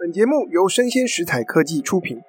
[0.00, 2.20] 本节目由生鲜食材科技出品。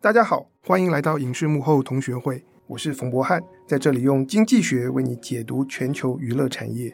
[0.00, 6.92] 大家好，欢迎来到影视幕后同学会，我是冯博翰，在这里用经济学为你解读全球娱乐产业。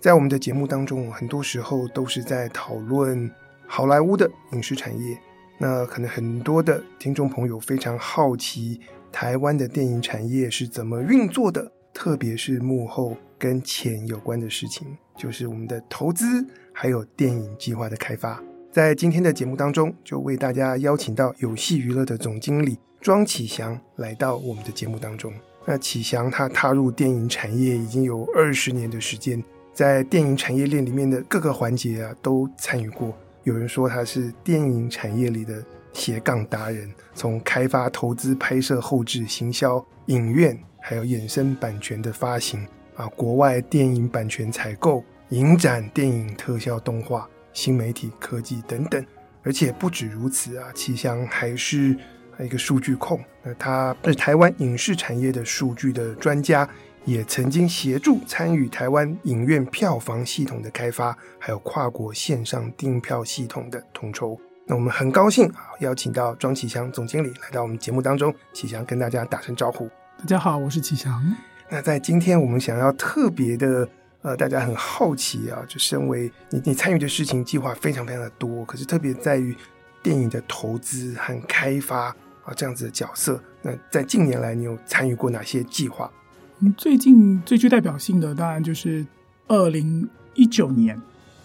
[0.00, 3.30] 在我们的节目当中，很多时候都是在讨论
[3.64, 5.16] 好莱坞的影视产业。
[5.58, 8.80] 那可能很多的听众朋友非常好奇，
[9.12, 16.44] 台湾的电影产业是怎么运作的，特别是幕后跟钱有关的事情，就是我们的投资。
[16.72, 25.32] 还有电影计划的开发，在今天的节目当中，就为大家邀请到有戏娱乐的总经理庄启祥来到我们的节目当中。
[25.64, 33.14] 那启祥他踏入电影产业已经有二十年的时间，在电影产业链里面的各个环节啊都参与过。
[33.44, 42.66] 有人说他是电影产业里的斜杠达人，从开发、投资、拍摄、后制、行销、影院，还有衍生版权的发行
[42.96, 45.04] 啊，国外电影版权采购。
[45.32, 49.02] 影展、电影特效、动画、新媒体、科技等等，
[49.42, 51.96] 而且不止如此啊，启祥还是
[52.38, 53.18] 一个数据控。
[53.42, 56.68] 那他是台湾影视产业的数据的专家，
[57.06, 64.38] 也曾经协助参与台湾影院票房系统的开发，还有跨国线上订票系统的统筹。
[64.66, 68.34] 那我们很高兴啊，邀请到庄启祥总经理来到我们节目当中。
[68.52, 69.88] 启祥跟大家打声招呼。
[70.18, 71.34] 大家好，我是启祥。
[71.70, 73.88] 那在今天我们想要特别的。
[74.22, 79.56] 呃，大家很好奇啊，就身为你，你参与的事情计划非常非常的多，可是特别在于
[80.00, 82.06] 电影的投资和开发
[82.44, 83.42] 啊这样子的角色。
[83.60, 86.08] 那在近年来，你有参与过哪些计划？
[86.60, 89.04] 嗯，最近最具代表性的当然就是
[89.48, 91.00] 二零一九年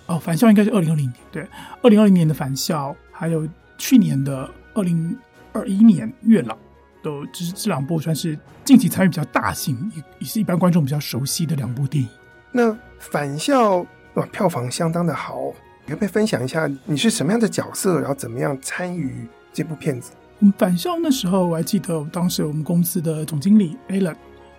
[0.06, 1.48] 哦，返校应该是二零二零年，对，
[1.82, 3.48] 二零二零年的返校，还有
[3.80, 5.18] 去年的二零
[5.52, 6.56] 二一年月老，
[7.02, 12.10] 都就是这两部算是近期参与比较大型，也也是一般观众比较熟悉的两部电影。
[12.58, 15.54] 那返校哇，票房相当的好，
[15.86, 20.12] 你可不可以分享一下你是什么样的角色，然后怎么样参与这部片子？
[20.40, 24.16] 嗯，返校那时候我还记得，当时我们公司的总经理 Alan，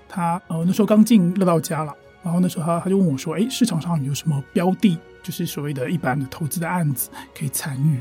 [0.09, 8.01] 他呃那时候刚进乐道家了，然后那时候他他就问我说：“哎，市场上有什么标的，就是所谓的一般的投资的案子可以参与？”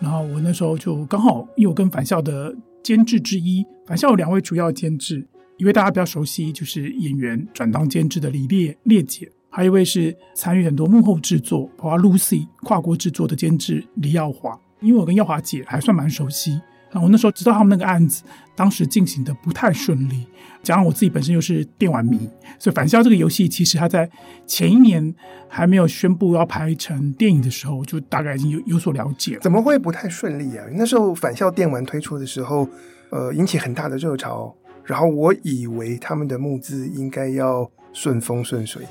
[0.00, 5.24] 然后我那时候就刚好，因为我跟返校的监制之一，返校有两位主要监制，
[5.56, 9.30] 一位大家比较熟悉，就是演员转当监制的李烈烈姐。
[9.56, 14.60] 还有一位是参与很多幕后制作，包括 Lucy 跨国制作的监制李耀华。
[14.80, 18.22] 因为我跟耀华姐还算蛮熟悉，然后我那时候知道他们那个案子
[18.54, 20.26] 当时进行的不太顺利，
[20.62, 22.28] 加上我自己本身又是电玩迷，
[22.58, 24.06] 所以返校这个游戏其实他在
[24.46, 25.14] 前一年
[25.48, 29.38] 还没有宣布要拍成电影的时候，就大概已经有有所了解。
[29.40, 30.66] 怎么会不太顺利啊？
[30.74, 32.68] 那时候返校电玩推出的时候，
[33.08, 38.82] 呃，引起很大的热潮，然后我以为他们的募资应该要顺风顺水。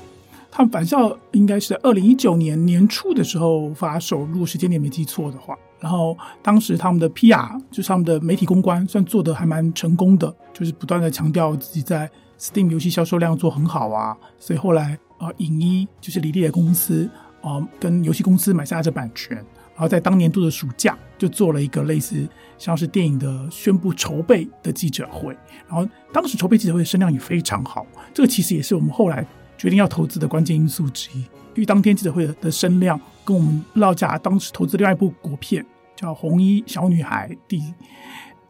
[0.56, 5.54] 他们返校应该是在二零一九年年初的时候发售，如果时间点没记错的话。
[5.78, 14.16] 然后当时他们的 PR 就是他们的媒体公关，算做得还蛮成功的，就是不断的强调自己在 Steam 游戏销售量做很好啊。
[14.38, 17.06] 所以后来啊、呃，影一就是李烈的公司
[17.42, 25.36] 啊、呃，跟游戏公司买下这版权，然后在当年度的暑假就做了一个类似像是电影的宣布筹备的记者会。
[25.68, 27.84] 然后当时筹备记者会的声量也非常好，
[28.14, 29.26] 这个其实也是我们后来。
[29.56, 37.62] 决定要投资的关键因素之一，因为当天记者会的声量跟我们乐道家当时投资另外一部国片叫《红衣小女孩》第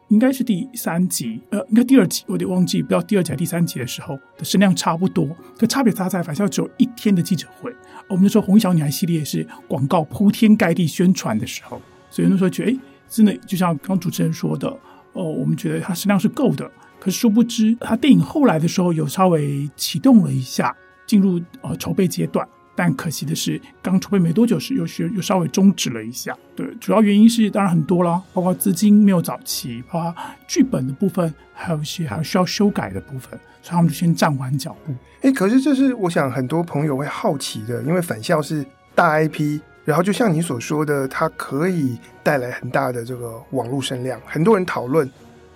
[0.09, 5.29] 应该是第三集，呃，应该第二集，我有点忘记，不知道第二集还是第三集的时候的声量差不多。
[5.59, 7.75] 可差别差在返校只有一天的记者会，
[8.09, 12.79] 我们那时候《红衣小女孩》系列是广告铺天盖地宣传的时候，所以那时候觉得，哎，
[13.09, 14.69] 真的就像刚主持人说的，
[15.13, 16.71] 哦，我们觉得它声量是够的。
[17.01, 20.73] 可是殊不知，它电影后来的时候有稍微启动了一下。
[21.07, 26.37] 进入呃筹备阶段，但可惜的是，刚筹备没多久时，又是又稍微终止了一下。
[26.55, 30.15] 对，主要原因是当然很多啦，包括资金没有找齐，包括
[30.47, 33.31] 剧本的部分，还有一些还需要修改的部分，
[33.63, 34.93] 所以他们就先暂缓脚步。
[35.23, 45.11] 哎，可是这是我想很多朋友会好奇的，因为返校是大 IP，然后就像你所说的，它可以带来很大的这个网络声量，很多人讨论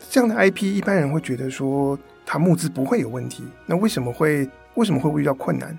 [0.09, 4.49] 这样的 IP，一般人会觉得说它募资不会有问题，那为什么会？
[4.75, 5.77] 为什么会遇到困难？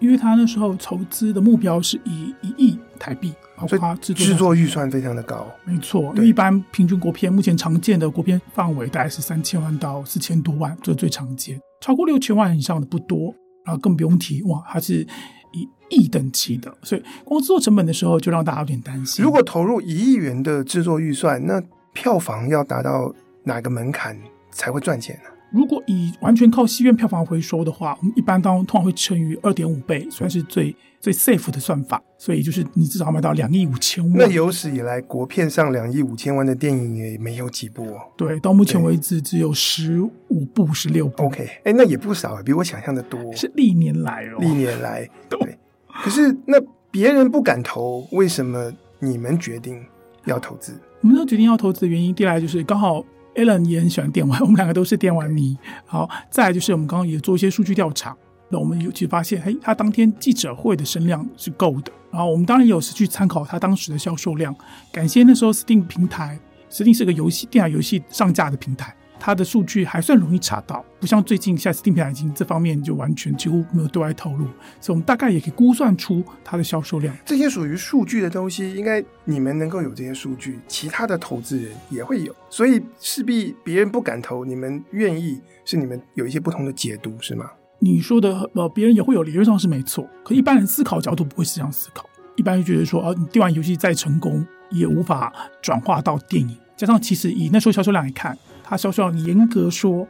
[0.00, 3.32] 因为他那时候筹资的目标是以一亿台币，
[3.66, 5.46] 所以制作制作预算非常的高。
[5.64, 11.58] 没错，因为一般平均国片目前常见的国片范围大概是三千万到四千多万，这是最常见。
[11.80, 13.34] 超过六千万以上的不多，
[13.64, 15.06] 然后更不用提哇，它是
[15.52, 19.24] 以亿等级的，所以光制作成本的时候就让大家有点担心。
[19.24, 21.62] 如果投入一亿元的制作预算，那
[21.92, 24.18] 票房要达到哪个门槛
[24.50, 25.30] 才会赚钱呢？
[25.50, 32.02] 如果以完全靠戏院票房回收的话，我们一般当通常会乘以二点五倍，算是最最 safe 的算法。
[32.18, 34.12] 所以就是你至少要卖到两亿五千万。
[34.16, 38.00] 那有史以来国片上两亿五千万的电影也没有几部哦。
[38.16, 41.24] 对，到目前为止只有十五部、十六部。
[41.24, 43.32] OK，哎，那也不少，比我想象的多。
[43.36, 45.58] 是历年来哦，历年来对。
[46.02, 46.60] 可是那
[46.90, 49.80] 别人不敢投，为什么你们决定
[50.24, 50.72] 要投资？
[51.02, 53.04] 我们都决定要投资的原因，第一来就是刚好。
[53.34, 55.56] Alan 也很喜欢电玩，我们两个都是电玩迷。
[55.86, 58.16] 好，再来就是我们刚刚也做一些数据调查，
[58.48, 61.92] 那我们有去发现，嘿，他当天记者会的声量是够的。
[62.10, 64.54] 然后我们当然有时去参考他当时的销售量，
[64.92, 66.38] 感谢那时候 Steam 平台
[66.70, 68.94] ，Steam 是个游戏电脑游戏上架的平台。
[69.26, 74.44] 它的数据还算容易查到，不像最近现在 Steam 平台已经这方面就完全几乎没有对外透露，
[74.82, 77.16] 所以我们大概也可以估算出它的销售量。
[77.24, 87.50] 这些属于数据的东西，应该你们能够有这些数据，其他的投资人也会有，所以势必别人不敢投，你们愿意是你们有一些不同的解读，是吗？
[87.78, 92.04] 你说的呃，别人也会有，理论上是没错，可一般人思考角度不会是这样思考，
[92.36, 95.32] 一般人觉得说啊，你电玩游戏再成功也无法
[95.62, 98.36] 转化到电影，加上其实以那时候销售量来看。
[98.64, 100.08] 它销售量严格说，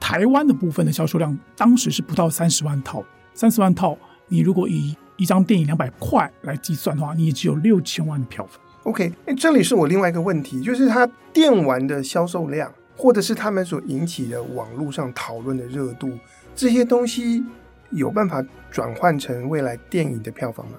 [0.00, 3.04] 台湾的部分的销售量当时是不到三十万套。
[3.34, 3.98] 三十万套，
[4.28, 8.60] 你如果以一张电影两百块来计算的话，你也只有六千万的票房。
[8.84, 16.12] OK，哎，这里是我另外一个问题，就是它电玩的销售量，或者是他们所引起的网络上讨论的热度，
[16.54, 17.42] 这些东西
[17.90, 20.74] 有办法转换成未来电影的票房吗？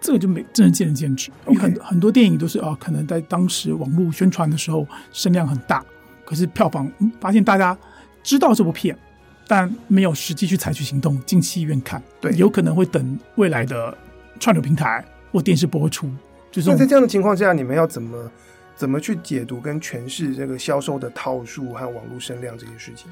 [0.00, 1.32] 这个就没真的见仁见智。
[1.46, 5.84] 为很很多电影都是啊，可能在当时网络宣传的时候声量很大。
[6.28, 7.74] 可是票房，嗯，发现大家
[8.22, 8.94] 知道这部片，
[9.46, 13.96] 但没有实际去采取行动进戏院看，对，有可能会等未来的
[14.38, 15.02] 串流平台
[15.32, 16.06] 或电视播出。
[16.52, 18.30] 就是那在这样的情况下，你们要怎么
[18.76, 23.10] 怎么去解读跟诠释这个销售的套数和网络声量这些事情？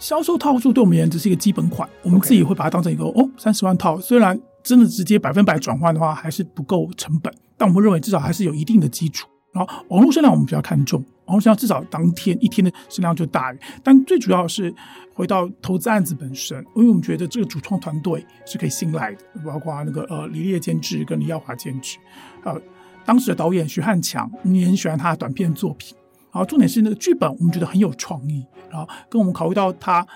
[0.00, 9.28] 销售套数对我们而言只是一个基本款，我们自己会把它当成一个哦，三十万套，虽然真的直接百分百转换的话还是不够成本，但我们认为至少还是有一定的基础。
[9.52, 11.04] 然后网络声量我们比较看重。
[11.28, 14.74] 然后，像至少当天一天的声量就大于，但最主要是
[15.12, 21.98] 回到投资案子本身，因为我们觉得这个主创团队是可以信赖的，包括那个呃李烈监制跟李耀华监制，
[22.44, 22.58] 呃
[23.04, 25.94] 当时的导演徐汉强，你很喜欢他的短片作品。
[26.32, 28.42] 然后重点是那个剧本，我们觉得很有创意。
[28.70, 30.06] 然后跟我们考虑到他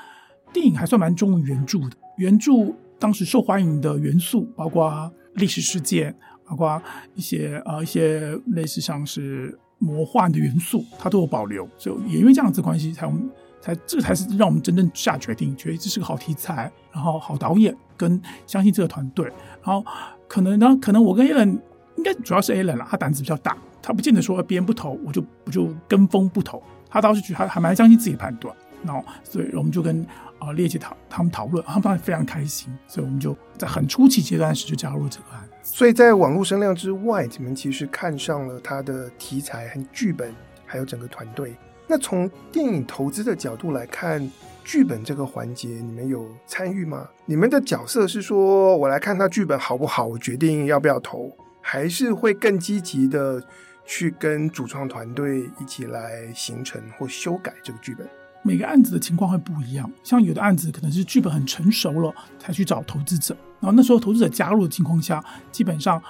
[0.51, 2.53] 电影还算蛮忠于原著的，原著
[2.99, 6.17] 当时受欢迎的元素，包括历史事件，
[6.47, 6.83] 包括
[7.15, 9.59] 一些呃一些类似像是。
[9.83, 13.29] 魔幻的元素，它都有保留，所以也因为这样子关系，才我们
[13.61, 19.27] 才这才是让我们真正下决定，觉得这是个好题材，然后好导演跟相信这个团队，
[19.61, 19.85] 然后
[20.29, 21.59] 可能呢，可能我跟 Allen
[21.97, 30.07] 应该主要是 Allen 啦，他胆子比较大，他不见得说别人不投我就我就跟风不投，他倒是觉得还还蛮相信自己的判断，然后所以我们就跟
[30.39, 35.49] 啊列姐讨他们讨论，他们非常开心，所以我们就在很初期阶段时就加入了这个案。
[35.63, 40.35] 所以在网络声量之外，你们其实看上了他的题材和剧本，
[40.67, 41.55] 还有整个团队。
[41.87, 44.31] 那从电影投资的角度来看，
[44.65, 47.09] 剧本这个环节，你们有参与吗？
[47.27, 51.31] 你们的角色是说，我来看他剧本好不好，我决定要不要投，
[51.61, 53.43] 还是会更积极的
[53.85, 58.09] 去跟主创团队一起来形成或修改这个剧本？
[58.43, 66.03] 每个案子的情况会不一样，像有的案子可能是剧本很成熟了才去找投资者，然后那时候投资者加入的情况下，基本上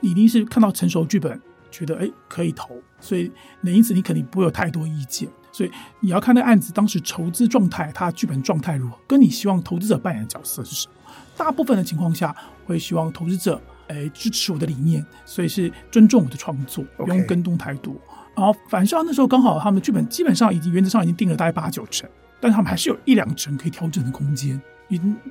[0.00, 1.40] 你一定是看到成熟剧本，
[1.70, 10.94] 觉得哎可以投，所以那因此你肯定不会有太多意见，所以你要看那个案子当时筹资状态，它剧本状态如何，跟你希望投资者扮演的角色是什么。
[11.34, 12.36] 大部分的情况下
[12.66, 17.96] 会希望投资者哎支持我的理念，所以是尊重我的创作，不用跟动太多。
[18.36, 24.60] 然后反正那时候刚好他们的剧本基本上已经原则上已经定了大概八九成，但他们还是有一两成可以调整的空间。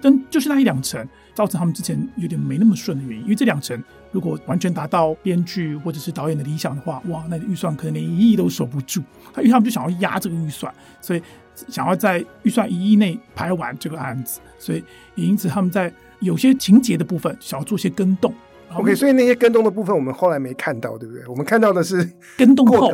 [0.01, 9.01] 但就是那一两层造成他们之前有点没那么顺的原因，因为这两层如果完全达到编剧或者是导演的理想的话，哇，那预算可能连一亿都守不住。
[9.33, 11.21] 他因为他们就想要压这个预算，所以
[11.67, 14.83] 想要在预算一亿内拍完这个案子，所以
[15.15, 18.33] 也因此他们在有些情节的部分想要做些跟动。
[18.73, 21.25] OK，所以那些跟动的部分我们后来没看到，对不对？
[21.27, 22.91] 我们看到的是跟动后，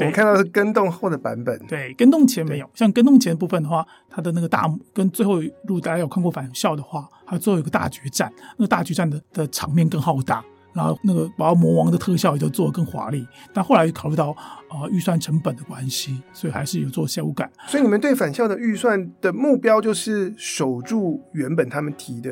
[0.00, 1.58] 我们看到是跟动后的版本。
[1.66, 2.68] 对，跟动前没有。
[2.74, 13.26] 像跟动前的部分的话，它的那个大跟最后，如果大家有看过返校的话，它最后有个大决战，那个大决战的的场面更浩大，然后那个把魔王的特效也都做得更华丽。
[13.52, 14.36] 但后来考虑到
[14.70, 17.50] 呃预算成本的关系，所以还是有做修改。
[17.66, 22.30] 所以你们对返校的预算的目标就是守住原本他们提的。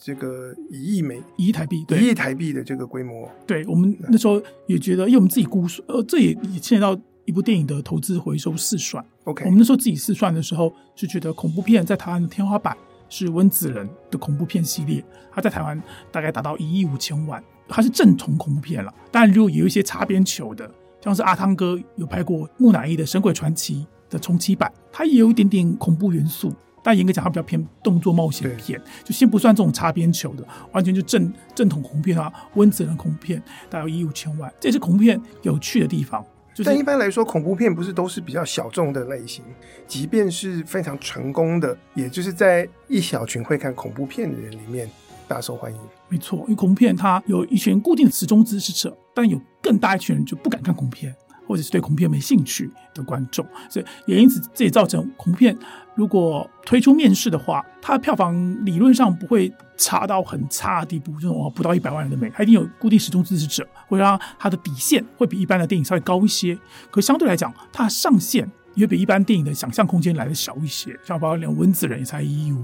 [0.00, 9.04] 这个一亿美一亿台币，对，一亿台币的这个规模，对，我们那时候也觉得，因为我们自己估算，呃，这也也牵扯到一部电影的投资回收试算。
[9.24, 12.74] OK，我们那时候自己试算的时候，就觉得恐怖片在台湾的天花板
[13.10, 15.80] 是温子仁的恐怖片系列，它在台湾
[16.10, 18.90] 大概达到一亿五千万，它是正统恐怖片了。
[19.12, 20.70] 当然，如果有一些擦边球的，
[21.02, 26.50] 像是阿汤哥有拍过木乃伊的《神鬼传奇》的重启版，它也有一点点恐怖元素。
[26.82, 36.24] 但严格讲，它比较偏动作冒险片，就先不算这种擦边球的，完全就正正统恐怖片啊，温子仁恐怖片，大概有一亿五千万，这也是恐怖片有趣的地方。
[36.58, 39.44] 就是、但一般来说，恐怖片不是都是比较小众的类型，
[39.86, 44.90] 即便是非常成功的，也就是在一小群会看恐怖片的人里面
[45.28, 45.78] 大受欢迎。
[46.08, 51.14] 没错，因为恐怖片它有一群固定的死忠支持者，但有更大一群人就不敢看恐怖片。
[51.48, 55.56] 或者是对恐怖片没兴趣的观众，所以也因此这也造成恐怖片
[55.94, 58.36] 如果推出面世的话，它的票房
[58.66, 66.56] 理论上不会差到很差的地步，这种不到一百万人的美，它一定有固定始终支持者，会让它的底线会比一般的电影稍微高一些。
[66.90, 70.94] 可相对来讲，它上限也比一般电影的想象空间来的小一些。
[71.02, 72.62] 像包括连温子仁也才一亿五，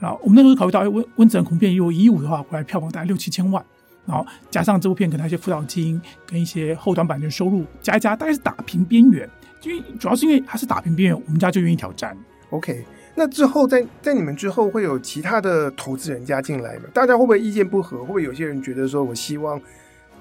[0.00, 3.64] 然后我们那时候考虑到，温温子仁恐怖片如果一亿五的话，回来票房大概六七千万。
[4.06, 9.28] 然后加上这部片可能一些辅导金跟一些后端版权收入加一加，大概是打平边缘。
[9.62, 12.14] 因为主要是因为它是打平边缘，我们家就愿意挑战。
[12.50, 12.84] OK，
[13.14, 16.82] 那之后在在你们之后会有其他的投资人加进来吗？
[16.92, 18.00] 大家会不会意见不合？
[18.00, 19.58] 会不会有些人觉得说我希望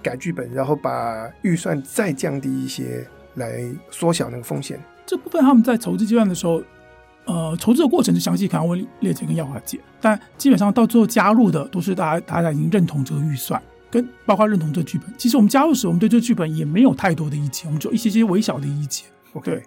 [0.02, 4.80] 改剧本，然后把预算再降低一些，来缩小那个风险？
[5.06, 6.63] 这部分他们在筹资阶段的时候，
[7.25, 13.62] 呃，筹资的过程是详细可能问列姐跟耀华姐，但基本上到最后加入的都是大家大家已经认同这个预算。
[13.94, 19.06] 跟包括认同这剧本，其实我们加入时，我们对这剧本也没有太多的意见，我们就一些些微小的意见。
[19.44, 19.62] 对，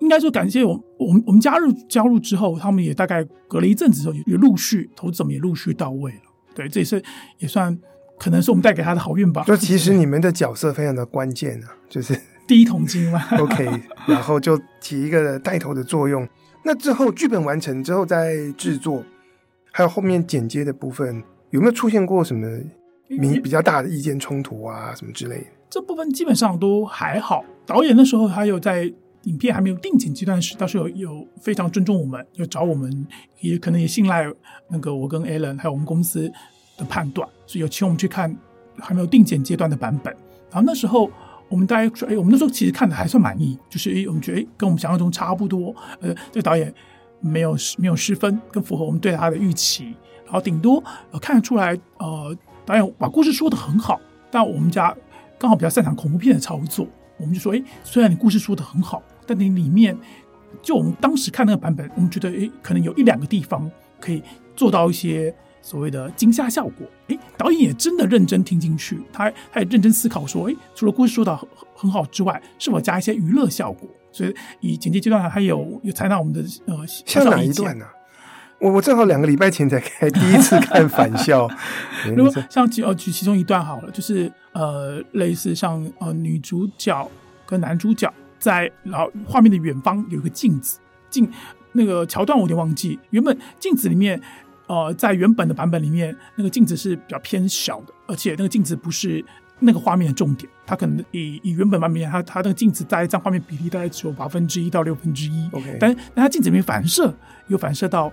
[0.00, 6.18] 应该说感谢我，我们我们加入加入之后，他们也大概隔了一阵子之后，也陆续投资者们也陆续到位了。
[6.54, 7.02] 对，这也是
[7.38, 7.74] 也算
[8.18, 9.42] 可能是我们带给他的好运吧。
[9.46, 12.14] 就其实你们的角色非常的关键啊，就是
[12.46, 13.22] 第一桶金嘛。
[13.38, 13.66] OK，
[14.06, 16.28] 然后就起一个带头的作用。
[16.62, 19.02] 那之后剧本完成之后再制作，
[19.70, 22.46] 还有后面剪接的部分，有没有出现过什么？
[23.20, 27.44] 比比较大的意见冲突啊，什么之类的，这部分基本上都还好。
[27.66, 28.92] 导演那时候还有在
[29.22, 33.06] 影片还没有定剪阶段时，倒是有有非常尊重我们，有找我们，
[33.40, 34.26] 也可能也信赖
[34.68, 36.30] 那个我跟 Alan 还有我们公司
[36.76, 38.36] 的判断，所以有请我们去看
[38.78, 40.12] 还没有定剪阶段的版本。
[40.50, 41.08] 然后那时候
[41.48, 45.74] 我们大家说，哎，我们那时候其实看的还算满意，就是哎，我们觉得哎跟我们想象中差不多。
[46.00, 46.74] 呃，这个导演
[47.20, 49.94] 没有没有失分，更符合我们对他的预期。
[50.24, 52.36] 然后顶多呃看得出来，呃。
[52.64, 54.00] 导演把故事说得很好，
[54.30, 54.94] 但我们家
[55.38, 56.86] 刚好比较擅长恐怖片的操作，
[57.18, 59.96] 我们就说：哎，虽然你故事说得很好，但你里面
[60.62, 64.22] 就我们当时看那个版本，我们觉得哎，可能有一两个地方可以
[64.54, 66.86] 做到一些所谓的惊吓效果。
[67.08, 73.88] 哎，导演也真的认真听进去，他他也认真思考说：哎，除了故事说的很很好之外，是否加一些娱乐效果？
[74.12, 77.86] 所以以剪辑阶段还有有采纳我们的呃，像哪一段呢？
[78.62, 81.48] 我我正好两个礼拜前才开第一次看返校，
[82.16, 87.10] 如果像举呃举其中一段好了，就是呃类似像呃女主角
[87.44, 90.78] 跟男主角在然后画面的远方有一个镜子
[91.10, 91.28] 镜
[91.72, 94.20] 那个桥段我有点忘记，原本镜子里面
[94.68, 99.24] 呃在原本的版本里面那个镜子是比较偏小的，而且那个镜子不是
[99.58, 107.12] 那个画面的重点，它可能以以原本版本它它那个镜子在这样画面比例大概只有八分之一到六分之一，OK，但但它镜子里面反射
[107.48, 108.12] 有反射到。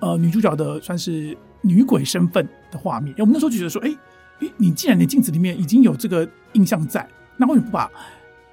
[0.00, 3.88] 呃，女主角的算是女鬼身份的画面，我们那时候就觉得说，哎，
[4.40, 7.90] 诶，你既然你镜子里面已经有这个印象在，那为什么不把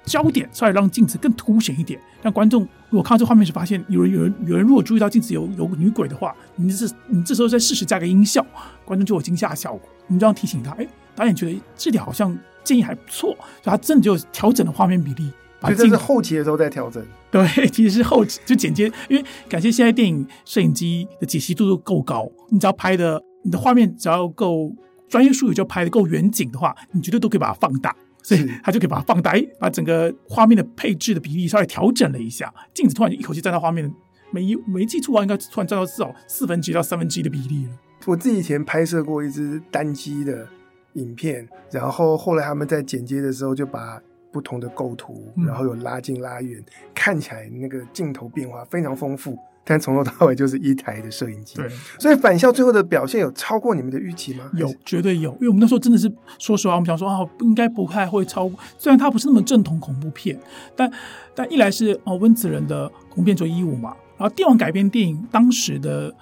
[0.04, 8.44] 焦点稍微让镜子更凸显一点，让观众如果看到这画面时发现有人有人有人如果注意到镜子有有女鬼的话，你这你这时候再适时加个音效，
[8.84, 9.80] 观众就有惊吓效果。
[10.06, 13.30] 我们这样提醒他，哎，导演觉得这点好像建议还不错，
[13.62, 15.30] 所以他真的就调整了画面比例。
[15.60, 24.74] 所以这是后期的时候在调整， 对，其实是后期就剪接，因为感谢现在电影摄影机的解析度都够高，你只要拍的你的画面只要够
[25.10, 33.92] 专业术语，就拍的够远景的话，你绝对都可以把它放大，所以他就可以把它放大，把整个画面的配置的比例稍微调整了一下，镜子突然就一口气占到画面，
[34.30, 37.72] 没没记错啊，应该突然占到至少四分之一到三分之一的比例了。
[38.06, 40.48] 我自己以前拍摄过一支单机的
[40.94, 44.00] 影片，然后后来他们在剪接的时候就把。
[44.32, 49.38] 不同的构图，然后有拉近拉远，嗯、看起来那个镜头变化非常丰富。
[49.64, 51.56] 但从头到尾就是一台的摄影机。
[51.56, 51.68] 对，
[51.98, 54.50] 所以返校最后的表现有超过你们的预期吗？
[54.54, 55.30] 有，绝对有。
[55.34, 58.58] 因为我们那时候真的是，说实话，我们想说啊，应该不太会超过。
[58.78, 60.40] 虽然它不是那么正统恐怖片，
[60.74, 60.90] 但
[61.34, 66.14] 但一来是哦温子仁的恐怖片做一五嘛，然后电网改编电影当时的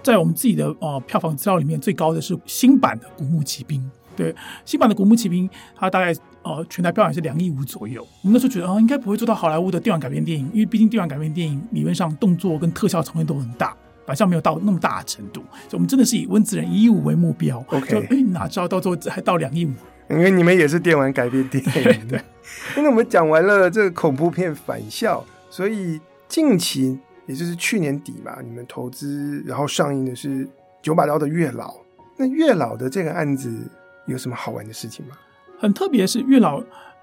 [0.00, 3.80] 在我们自己的呃票房资料里面最高的是新版的《古墓奇兵》。
[4.16, 6.14] 对，新版的《古墓奇兵》它大概。
[6.44, 8.06] 呃全台票房是两亿五左右。
[8.20, 15.40] 我们那时候觉得啊、呃，应该不会做到好莱坞的电玩改编电影，因为毕竟电玩改编电影理论上动作跟特效成分都很大，反向没有到那么大的程度。
[15.40, 17.64] 所以我们真的是以温子仁一亿五为目标。
[17.68, 19.72] OK，就哎哪知道到最后还到两亿五？
[20.10, 21.72] 因为你们也是电玩改编电影。
[21.72, 22.20] 对，对。
[22.76, 30.46] 那我们讲完了这个恐怖片《返校》，所以近期也就是去年底嘛，你们投资然后上映的是
[30.82, 31.68] 九把刀的《月老》。
[32.18, 33.50] 那月老的这个案子
[34.06, 35.16] 有什么好玩的事情吗？
[35.58, 36.62] 很特别是月老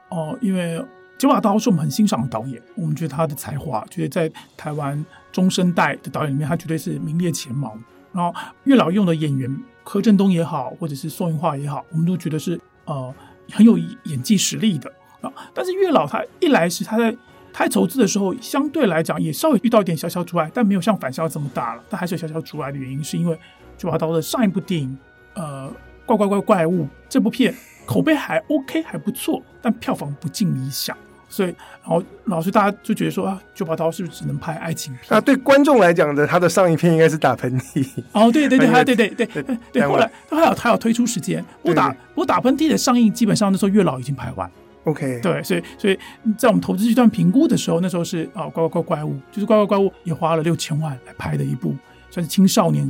[0.10, 0.84] 哦，因为
[1.18, 7.76] 九把刀是我们很欣赏的导演，我们觉得他的才华，觉得在台湾中生代的导演里面，他绝对是名列前茅。
[8.12, 8.34] 然后
[8.66, 13.14] 月老用的演员柯震东也好，或者是宋芸樺也好，我们都觉得是呃
[13.52, 14.92] 很有演技实力的
[15.22, 15.32] 啊。
[15.54, 17.16] 但是月老他一来是他在
[17.54, 21.84] 他筹资的时候，相对来讲也稍微遇到一点小小阻碍，但没有像返校这么大了。
[21.90, 23.40] 但还是有小小阻碍的原因，是因为。
[23.78, 24.96] 九把刀的上一部电影，
[25.34, 25.68] 呃，
[26.16, 27.54] 怪怪怪怪物这部片
[27.86, 30.96] 口碑还 OK 还不错，但票房不尽理想，
[31.28, 31.50] 所以
[31.82, 35.18] 然后老师大家就觉得说啊，九把刀是不是只能拍爱情片？
[35.18, 37.86] 啊，对观众来讲的，他的上一片应该是打喷嚏。
[38.14, 44.50] 哦，对对对，还对对对对对，后来他还有他有推出时间，我打我打喷嚏的上映基本上那时候月老已经拍完
[44.86, 46.00] ，OK，对，所以所以
[46.38, 51.76] 在我们投资阶段评估的时候，那时候是啊，怪怪怪怪物，就是怪怪怪物也花了六千万来拍的一部。
[52.14, 52.86] 算是青少年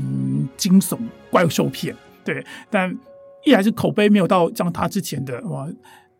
[0.58, 0.98] 惊悚
[1.30, 2.92] 怪兽片，对，但
[3.46, 5.68] 一来是口碑没有到像他之前的哇，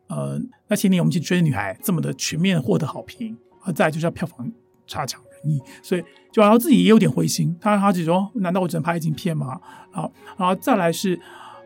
[0.08, 4.52] 呃，那些年我们去追的女孩这么的全面获得好评，而再就是要票房
[4.88, 9.60] 差强人意，所以就然后自己也有点灰心，他他自己说，难道我只能拍爱情片吗？
[9.94, 11.20] 然后然后再来是，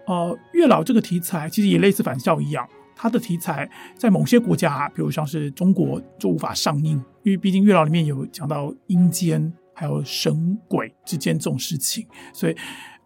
[0.07, 9.53] 呃，月老这个题材其实也类似返校一样，它的题材在某些国家，比如像是中国就无法上映，因为毕竟月老里面有讲到阴间。
[9.77, 12.55] 还有神鬼之间这种事情，所以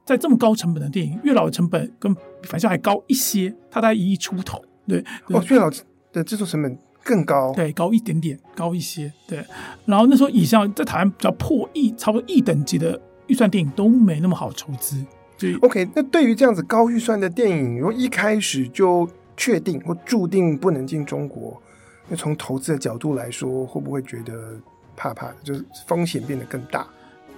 [0.10, 4.60] 在这么高成本的电影，《月老》的成本跟反校还高一些，它大概一亿出头。
[4.88, 5.70] 对，对哦，《月老》
[6.12, 9.14] 的制作成本更高，对，高一点点，高一些。
[9.28, 9.46] 对，
[9.86, 15.06] 然后那时候以上在台湾比较破亿，差不多亿等级的预算电影都没那么好筹资。
[15.38, 21.62] 所以，OK，那对于这样子高预算的电影，如果一开始就确定或注定不能进中国，
[22.08, 24.60] 那从投资的角度来说，会不会觉得？
[24.96, 26.86] 怕怕的，就是风险变得更大。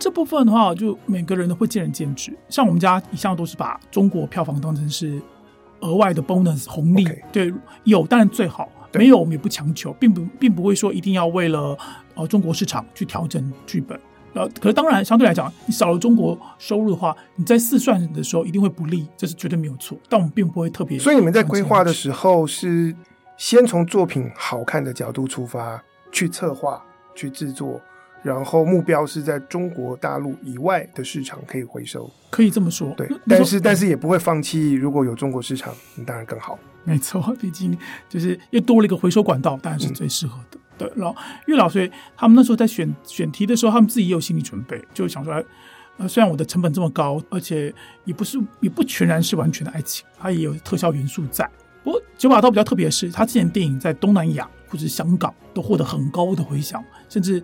[0.01, 2.35] 这部分的话，就每个人都会见仁见智。
[2.49, 5.21] 像我们家一向都是把中国票房当成是
[5.81, 7.07] 额外的 bonus 红利。
[7.31, 11.77] 对，有当然最好，没有我们也不强求，并不并不会说一定要为了
[12.15, 13.99] 呃中国市场去调整剧本。
[14.33, 19.95] 呃，可是当然相对来讲，你少了中国收入的话，你在试算的时候一定会不利，这是绝对没有错。
[20.09, 20.97] 但我们并不会特别。
[20.97, 22.95] 所以你们在规划的时候是
[23.37, 25.79] 先从作品好看的角度出发
[26.11, 26.83] 去策划。
[27.13, 27.79] 去制作，
[28.23, 32.93] 然后目标是在中国大陆以外的市场可以回收，可以这么说。
[32.95, 35.73] 对，但是但是也不会放弃，如果有中国市场，
[36.05, 36.60] 当然更好。
[36.84, 40.57] 没错，毕竟就是又多了一个回收管道，当然是最适合的。
[40.57, 41.15] 嗯、对，然后
[41.47, 45.43] 月老，所以他们那时候在选选题的时候，他们自己也有心理准备，就想说，
[45.97, 47.73] 呃，虽然我的成本这么高，而且
[48.05, 51.49] 也不是也不全然是完全的爱情，它也有特效元素在。
[51.84, 54.47] 不过九把刀比较特别的是，他之前电影在东南亚。
[54.71, 57.43] 或者香港都获得很高的回响，甚至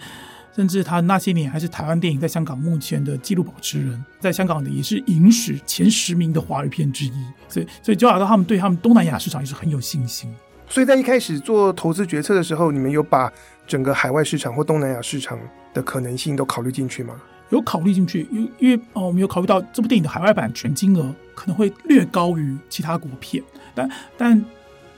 [0.57, 7.11] 甚至他那些年还是台湾电影在香港目前的纪录保持人，在香港的也是影史前十名的华语片之一。
[7.47, 10.33] 所以，所以九把刀他们对他们东南亚市场也是很有信心。
[10.67, 13.31] 所以在一开始做投资决策的时候，你们有把
[13.67, 15.39] 整个海外市场或东南亚市场
[15.75, 17.13] 的可能性都考虑进去吗？
[17.51, 23.43] 有考虑进去，因因为哦，我们有考虑到这部电影的海外版权金额可能会略高于其他国片，
[23.75, 24.43] 但但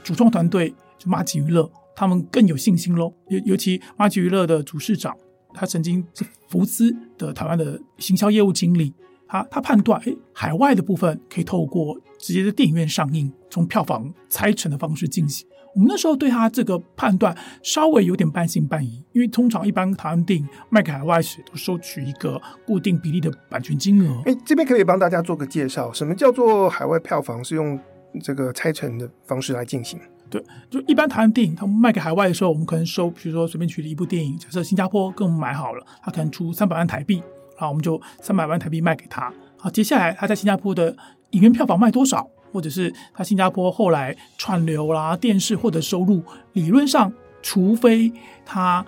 [0.02, 1.70] 主创团队就麻吉娱乐。
[1.94, 5.14] 他们更有信心喽，尤尤其麻吉娱乐的主事长，
[5.54, 8.92] 他曾经是福斯的台湾的行销业务经理，
[9.26, 15.46] 他他判断，哎，海外的部分可以透过直接在电影院上映，从票房拆成的方式进行。
[15.72, 17.32] 我们那时候对他这个判断
[17.62, 24.20] 稍微有点半信半疑，因为通常一般台湾电影卖给海外时都收取一个固定比例的版权金额。
[24.26, 27.78] 哎，这边可以帮大家做个介绍，什么叫做海外票房是用
[28.20, 29.96] 这个拆成的方式来进行？
[30.30, 30.40] 对，
[30.70, 37.16] 就一般台湾电影，他们卖给海外的时候，我们可能收，比如说随便举例一部电影，假设新加坡跟我们买好了，他可能出三百万台币，
[37.58, 39.32] 然后我们就三百万台币卖给他。
[39.56, 40.96] 好，接下来他在新加坡的
[41.30, 47.12] 影院票房卖多少，或者是他新加坡后来串流啦、电视获得收入，理论上，
[47.42, 48.12] 除非
[48.46, 48.86] 他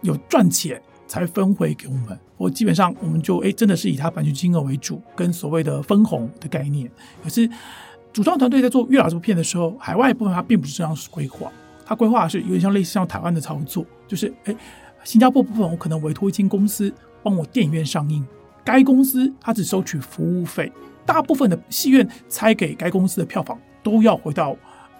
[0.00, 2.18] 有赚钱，才分回给我们。
[2.36, 6.90] 我基本上我们就哎，真的是以他版权金额为主，跟所谓的分红的概念，
[7.22, 7.48] 可是。
[8.12, 11.50] 主创团队在做《月老》这部片的时候，海外部分它并不是这样规划，
[11.84, 14.54] 它规划的是有点像类似像台湾的操作，就是哎，
[15.02, 18.22] 新加坡部分我可能委托一间公司帮我电影院上映，
[18.62, 20.70] 该公司它只收取服务费，
[21.06, 24.54] 大部分的戏院拆给该公司的票房都要回到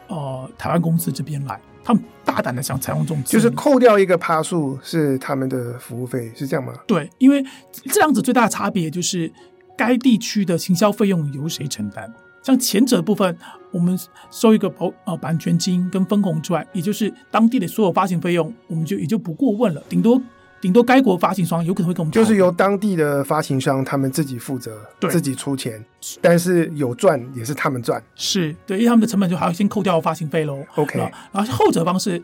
[0.08, 6.72] 呃台湾公司这边来，他们大胆的想采用这种，就是扣掉一个趴数是他们的服务费，是这样吗？
[6.86, 7.44] 对，因为
[7.92, 9.30] 这样子最大的差别就是
[9.76, 12.10] 该地区的行销费用由谁承担。
[12.42, 13.36] 像前者部分，
[13.70, 13.98] 我们
[14.30, 20.20] 收一个保呃版权金跟分红之外，也就是当地的所有发行费用，我们就也就不过问了，顶多。
[20.60, 25.84] 顶多该国发行商有可能会跟我们，就是由当地的发行商他们自己负责，对，自己出钱，
[26.20, 30.64] 但是有赚也是他们赚，是对，因为他们的成本就还要先扣掉发行费喽。
[30.76, 31.00] OK，
[31.32, 32.22] 然后后者方式，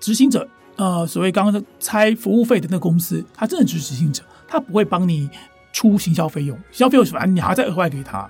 [0.00, 5.28] 执行者，呃，所谓刚刚拆服务费的那个公司，他真的就是执行者，他不会帮你
[5.70, 8.26] 出行销费用，行销费用反正你还要再额外给他。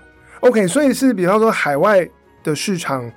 [0.47, 2.09] OK，所以是比方说海外
[2.43, 3.11] 的市场。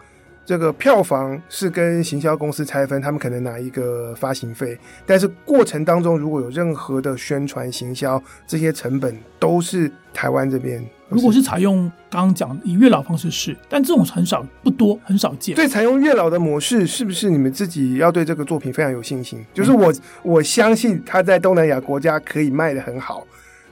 [0.46, 10.84] 这个票房是跟行销公司拆分，他们可能拿一个发行费，但是过程当中如果有任何的宣传行销，这些成本都是台湾这边。
[11.08, 15.56] 如果是采用刚刚讲以月老方式是，但这种很少不多，很少见。
[15.56, 19.46] 对，采用月老的模式，是不是你们自己要对这个作品非常有信心？
[19.54, 23.24] 就是我我相信他在东南亚国家可以卖的很好，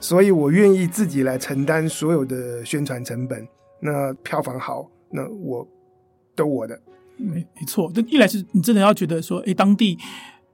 [0.07, 3.47] 所以我愿意自己来承担所有的宣传成本。
[3.81, 5.67] 那票房好，那我。
[6.37, 6.79] 都我的，
[7.17, 7.91] 没没错。
[7.91, 9.97] 这一来是你真的要觉得说，哎，当地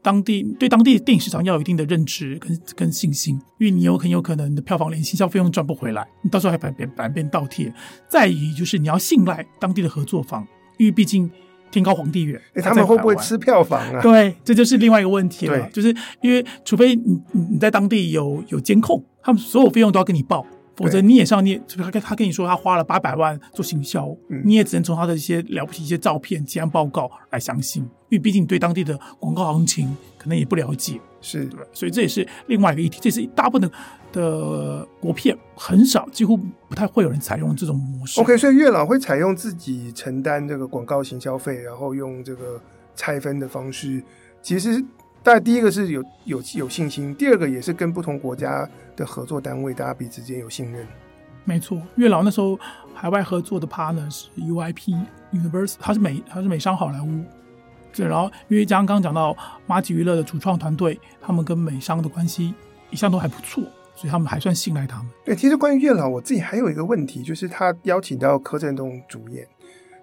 [0.01, 7.69] 当地对当地电影市场要有一定的认知跟跟信心，因为你有很有可能你的票房连行销费用赚不回来，你到时候还反变反变倒贴。
[8.07, 11.29] 再于就是你要信赖当地的合作方，因为毕竟
[11.69, 14.01] 天高皇帝远，他们会不会吃票房啊？
[14.01, 15.69] 对，这就是另外一个问题了。
[15.71, 20.45] 就是因为除非你你在当地有有监控，他们所有费用都要跟你报。
[20.75, 32.97] 否则你也上，你也他跟他跟你说他花了八百万做行销，嗯、你也只能从他的一些了不起一些照片、结案报告来相信，因为毕竟你对当地的广告行情可能也不了解，是对，所以这也是另外一个议题。
[32.99, 33.71] 这是大部分的
[34.11, 36.35] 的国片很少，几乎
[36.67, 38.19] 不太会有人采用这种模式。
[38.19, 42.59] OK，所以月老会采用自己承担这个广告行销费，然后用这个
[42.95, 44.03] 拆分的方式，
[44.41, 44.83] 其实。
[45.23, 50.85] 但第一个是有有有信心，第二个也是跟不同国家的合作单位，大家彼此间有信任。
[51.45, 52.59] 没错，月老那时候
[52.93, 54.95] 海外合作的 partner 是 UIP
[55.31, 57.23] Universal，他是美他是美商好莱坞。
[57.95, 62.53] 对，然后因为刚刚讲到马吉娱乐的主创团队，他们跟美商的关系
[62.89, 63.63] 一向都还不错，
[63.95, 65.07] 所以他们还算信赖他们。
[65.23, 69.47] 对，其实关于月老，我自己还有一个问题，就是他邀请到柯震东主演，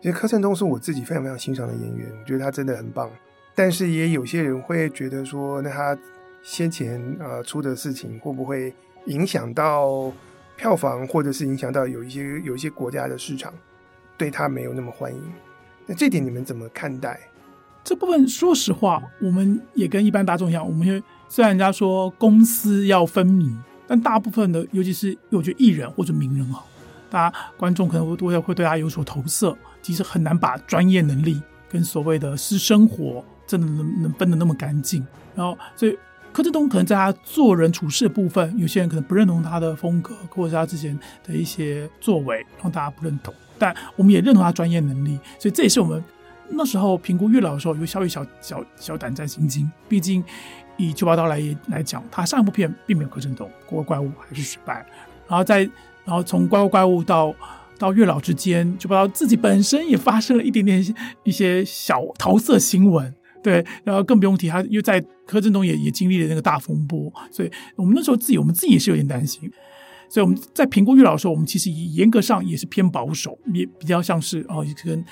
[0.01, 3.11] 其实柯震东是我自己非常非常欣赏的演员，我觉得他真的很棒。
[3.55, 5.97] 但是也有些人会觉得说，那他
[6.43, 8.73] 先前呃出的事情会不会
[9.07, 10.11] 影响到
[10.57, 13.53] 票房，或者是影响到有一些有一些国家的市场
[14.17, 15.23] 对他没有那么欢迎？
[15.87, 17.21] 那这点你们怎么看待？
[17.83, 26.65] 这部分说实话，我们也跟一般大众一样，我们虽然人家说公私要分明，但大部分的，尤其是我觉得艺人或者名人哈，
[27.11, 33.25] 大家观众可能会会会对他有所投射，其实很难把专业能力跟所谓的私生活。
[33.51, 35.99] 真的能能分得那么干净，然后所以
[36.33, 43.35] 柯震东可能在他做人处事的部分，有些人可能不认同他的风格，或者是他之前的一些作为，让大家不认同。
[43.59, 46.01] 但我们也认同他专业能力，所以这也是我们
[46.49, 49.69] 那时候评估月老的时候有稍微小小小胆战心惊。
[49.89, 50.23] 毕竟
[50.77, 54.87] 以九把刀来来讲，他上一部片并没有柯震东，《怪怪物》还是失败。
[55.27, 55.63] 然后再
[56.05, 57.35] 然后从《怪怪怪物》到
[57.77, 63.13] 到月老之间，九把刀自己本身也发生了一点点一些小桃色新闻。
[63.43, 69.51] 对，然后更不用提，他又在柯震东也也经历了那个大风波，所以我们那时候自己，我们自己也是有点担心，
[70.09, 75.05] 所以我们在评估月老的时候，我们其实严格上也是偏保守，也比较像是哦，跟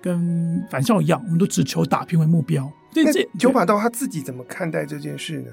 [0.00, 2.70] 跟反校一样，我们都只求打拼为目标。
[2.94, 5.50] 对，这九把刀他自己怎么看待这件事呢？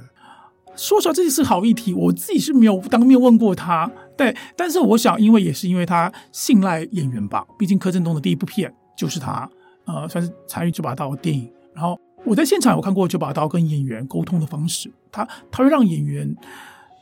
[0.75, 9.49] 说实话，这是好议题，我自己是没有当面问过他，对，但是我想，因为也是因为他信赖演员吧，毕竟柯震东的第一部片就是他，
[9.85, 11.99] 呃，算是参与九把刀的电影，然后。
[12.25, 16.36] 我在现场有看过九把刀跟演员沟通的方式，他他会让演员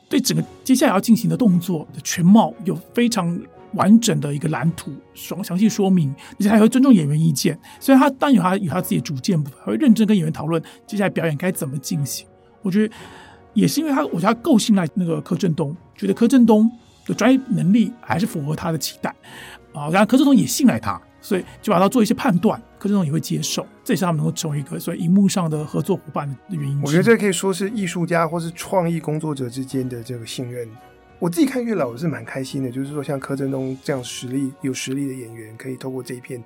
[0.08, 3.38] 对整个接下来要进行的动作的全貌有非常
[3.74, 7.58] 完整的一个蓝图，详详细说明，而且还会尊重演员意见。
[7.78, 12.26] 虽然他当然有他有他自己的主见，还会认真跟演员讨论接下来表演该怎么进行。
[12.62, 12.94] 我觉得
[13.52, 16.70] 也是因为他，我觉得他够信赖那个柯震东，觉得柯震东
[17.04, 19.14] 的专业能力还是符合他的期待
[19.74, 20.98] 啊，然后柯震东也信赖他。
[21.28, 26.80] 所以就把它做一些判断，柯震东也会接受，这也是他们能够成为一个所以荧幕上的合作伙伴的原因。
[26.82, 30.66] 我觉得这可以说是艺术家或是创意工作者之间的这个信任。
[31.18, 36.42] 我自己看月老我是蛮开心的，就是说像柯震东这样实力有实力的演员，可以透过这一片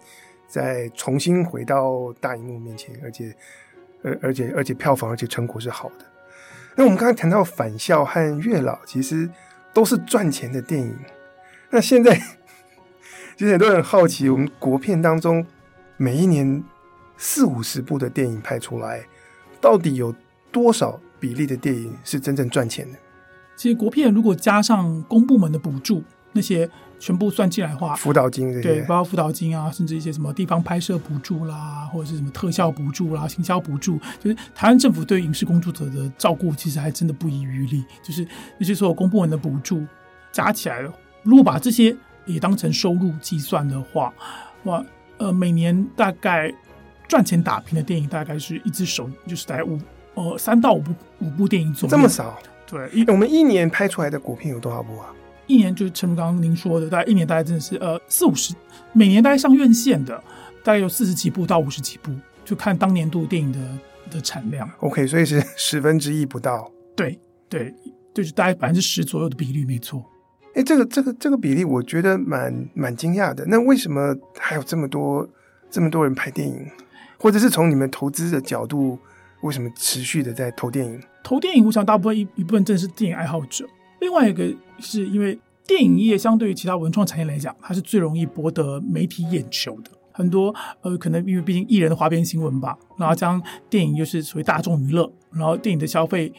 [0.49, 3.33] 再重新回到大荧幕面前，而且
[4.03, 6.05] 而 而且而且票房而且成果是好的。
[6.75, 9.31] 那我们刚才谈到返校和月老，其实
[9.73, 10.93] 都是赚钱的电影。
[11.71, 12.21] 那现在。
[13.43, 15.45] 其实很多人好奇，我们国片当中
[15.97, 16.63] 每一年
[17.17, 19.05] 四五十部的电影拍出来，
[19.61, 20.15] 到底有
[20.53, 22.99] 多少比例的电影是真正赚钱的？
[23.57, 37.85] 其实国片如果加上公部门的补助，那些全部算进来的话，辅导金这些，对，包括辅导金啊，甚至一些什么地方拍摄补助啦，或者是什么特效补助啦、行销补助，就是台湾政府对影视工作者的照顾，其实还真的不遗余力。
[38.05, 38.25] 就是
[38.57, 39.85] 那些所有公部门的补助
[40.31, 44.13] 加起来了，如果把这些也当成收入计算的话，
[44.65, 44.85] 哇，
[45.19, 46.53] 呃，每年大概
[47.09, 49.79] 赚钱打拼的电影，大概是一只手就是大概五
[50.15, 52.39] 呃三到五部五部电影左右，这么少？
[52.67, 55.13] 对，我们一年拍出来的国片有多少部啊？
[55.47, 58.55] 一年就是陈刚您说的，大概一年大概真的是呃四五十，
[58.93, 60.17] 每年大概上院线的
[60.65, 62.13] 大概有四十几部到五十几部，
[62.45, 63.59] 就看当年度电影的
[64.11, 64.71] 的产量。
[64.79, 66.71] OK，所以是十分之一不到。
[66.97, 67.75] 对对，
[68.15, 70.03] 就是大概百分之十左右的比率，没错。
[70.55, 73.45] 哎，这个这个这个比例，我觉得蛮蛮惊讶的。
[73.47, 75.29] 那为什么还有这么多
[75.71, 76.67] 这么多人拍电影？
[77.19, 78.99] 或者是从你们投资的角度，
[79.43, 81.01] 为什么持续的在投电影？
[81.23, 83.67] 投电影，我想大部分一一部分真的是电影爱好者。
[84.01, 89.91] 另外一个是因为电影业相对于其他文创产业来讲，它是最容易博得媒体眼球的。
[90.15, 96.31] 很多呃，可能因为毕竟艺人的花边新闻吧，然后将电影又是属于大众娱乐，然后电影的消费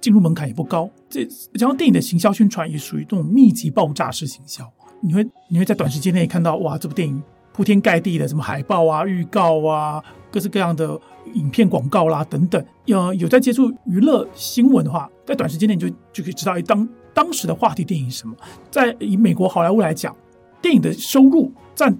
[0.00, 0.88] 进入门槛也不高。
[1.08, 4.64] 这然后电影的行销宣传也属于这种密集爆炸式行销，
[5.00, 10.98] 你会你会在短时间内看到哇，这部电影铺天盖地的什么海报啊、预告啊、各式各样的
[11.34, 12.62] 影片广告啦等等。
[12.84, 18.34] 有有在接触娱乐新闻的话，在短时间内你就就可以知道，当当时的话题电影是什么。
[18.70, 20.14] 在以美国好莱坞来讲，
[20.60, 21.96] 电影的收入占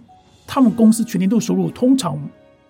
[0.46, 2.20] 他们公司全年度收入通常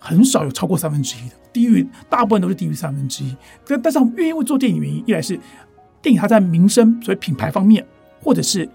[0.07, 3.35] 很少有超过三分之一的，低于大部分都是低于三分之一。
[3.65, 5.39] 但但是我们愿意做电影原因，一来是
[6.01, 7.85] 电影它在名声所以品牌方面，
[8.23, 8.69] 或者是。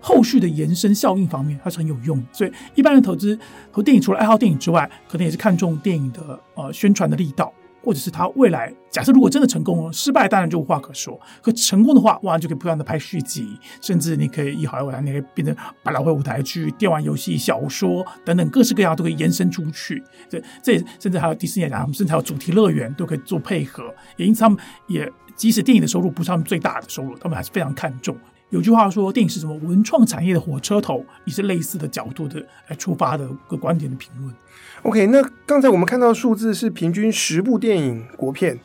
[0.00, 2.24] 后续的延伸效应方面，它是很有用。
[2.32, 3.36] 所以一般的投资
[3.72, 11.18] 投电影，除了爱好电影之外，可能也是看重电影的呃宣传的力道，或者是他未来假设如果真的成功了，失败当然就无话可说。
[11.42, 20.02] 可成功的话，哇，就可以不断的拍续集，甚至你可以以好莱坞，你可以变成百老汇舞台剧、电玩游戏、小说等等各式各样都可以延伸出去。
[20.28, 23.94] 这这甚至还有迪士尼来讲，他们甚至还有主题乐园都可以做配合。
[24.16, 28.16] 也因此，他们也即使电影的收入不是他们最大的收入，他们还是非常看重。
[28.50, 34.34] 有句话说，电影是什么文创产业的火车头，也是类似的角度的来出发的个观点的评论。
[34.88, 38.58] OK，那刚才我们看到数字是平均十部电影国片，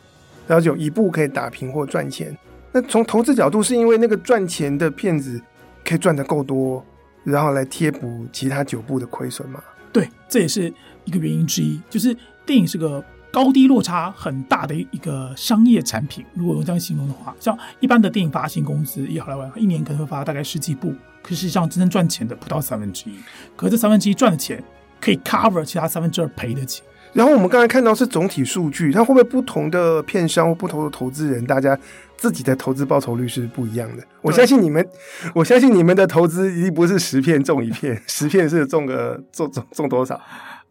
[0.48, 2.34] 然后有一部可以打平或赚钱。
[2.72, 5.42] 那从投资角度，是因为那个赚钱的片子
[5.84, 6.82] 可以赚得够多，
[7.26, 9.62] 然后来贴补其他九部的亏损吗？
[9.92, 13.04] 对，这也是一个原因之一，就是电影是个。
[13.34, 23.16] 高低落差很大的一个商业产品，如果用这样形容的话，像一般的电影发行公司，以好莱坞一年可能会发大概十几部，可是实际上真正赚钱的不到三分之一。
[23.56, 24.64] 可这三分之一赚的钱
[25.04, 26.82] 可以 cover 其他三分之二赔得起。
[27.12, 31.78] 然后我们刚才看到是总体数据，它会不会不同的片商或不同的投资人，大家
[32.18, 34.04] 自己的投资报酬率是不一样的？
[34.22, 34.88] 我相信你们，
[35.36, 40.20] 我相信你们的投资一定不是十片中一片，十片是中个中中中多少？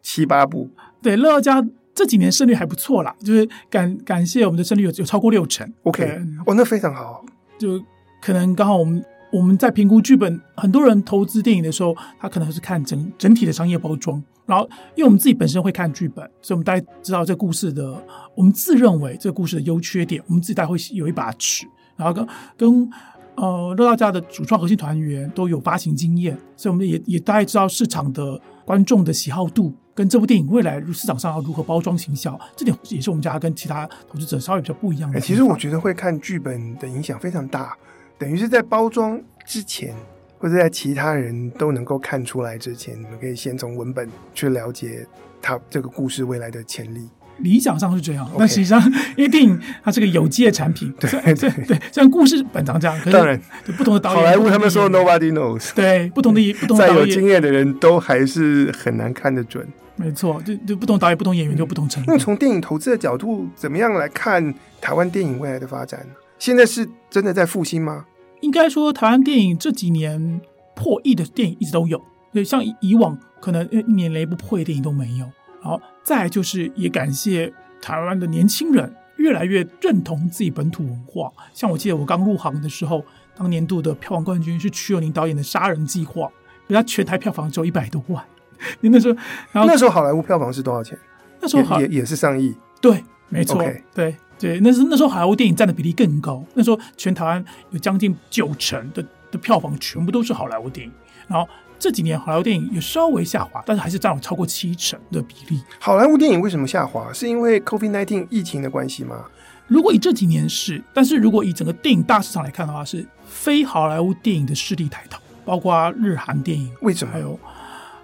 [0.01, 0.69] 七八部？
[1.01, 1.63] 对，乐家。
[1.95, 5.71] 这几年胜率还不错啦，就是感感谢我们的胜率有有超过六成。
[5.83, 7.23] OK，哦，那非常好。
[7.59, 7.79] 就
[8.19, 8.99] 可能刚好我们
[9.33, 14.23] 我们在评估剧本，很多人投资电影的时候，他可能是看整整体的商业包装。
[14.45, 17.99] 然后，因为我们自己本身会看剧本，所以我们大概知道这故事的，
[18.35, 21.65] 我们自认为这个故事的优缺点，我们自己大概会有一把尺。
[21.95, 22.89] 然后跟跟
[23.35, 29.73] 呃乐道家的主创核心团员都有发行经验，所以我们也也大概知道市场的观众的喜好度。
[29.95, 35.19] 跟这部电影未来市场上要如何包装行销，这点也是我们家跟其他投资者稍微比较不一样的。
[35.19, 37.77] 其实我觉得会看剧本的影响非常大，
[38.17, 39.93] 等于是在包装之前，
[40.37, 45.05] 或者在其他人都能够看出来之前，你们可以先从文本去了解
[45.41, 47.09] 它这个故事未来的潜力。
[47.39, 48.79] 理想上是这样，但实际上，
[49.17, 52.95] 因为电影它是个有机的产品，对 对对，像故事本长这样。
[53.11, 53.37] 当然，
[53.75, 59.67] 不同的导演，好莱坞他们说 nobody knows，对，不同的不同的再有经验的人都还是很难看得准。
[59.95, 62.11] 没错，就就不同导演、不同演员就不同程度。
[62.11, 66.05] 那从电影投资的角度，怎么样来看台湾电影未来的发展？
[66.39, 68.05] 现在是真的在复兴吗？
[68.41, 70.41] 应该说，台湾电影这几年
[70.75, 72.01] 破亿的电影一直都有，
[72.33, 75.25] 对，像以往可能一年连一部破亿电影都没有。
[75.61, 81.31] 然后再就是也感谢台湾的年轻人越来越认同自己本土文化。
[81.53, 83.05] 像我记得我刚入行的时候，
[83.37, 86.25] 当年度的票房冠军是瞿友宁导演的《杀人计划》，
[86.67, 88.25] 人家全台票房只有一百多万。
[88.81, 89.17] 你那时候，
[89.51, 90.97] 然后那时候好莱坞票房是多少钱？
[91.39, 92.55] 那时候好也也，是上亿。
[92.81, 93.57] 对，没错.
[93.93, 96.43] 对对，那是那时候好莱坞电影占的比例更高。
[96.53, 100.93] 那时候全台湾有将近九成的的票房全部都是好莱坞电影，
[101.27, 101.47] 然后。
[101.79, 105.61] 这几年好莱坞电影也稍微下滑，但是还是占有超过七成的比例。
[105.79, 107.11] 好莱坞电影为什么下滑？
[107.11, 109.25] 是因为 COVID-19 疫情的关系吗？
[109.67, 116.71] 如果以这几年是，但是如果以整个电影大市场来看的话，是非好莱坞电影的势力抬头，包括日韩电影。
[116.83, 117.11] 为什么？
[117.11, 117.37] 还有，